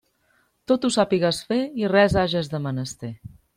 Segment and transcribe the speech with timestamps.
[0.71, 3.15] Tot ho sàpies fer i res hages de menester.